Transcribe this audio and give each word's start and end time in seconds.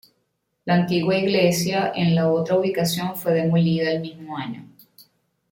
La 0.65 0.73
antigua 0.73 1.15
iglesia 1.15 1.91
en 1.93 2.15
la 2.15 2.27
otra 2.31 2.57
ubicación 2.57 3.15
fue 3.15 3.33
demolida 3.33 3.91
el 3.91 3.99
mismo 4.01 4.35
año. 4.35 4.65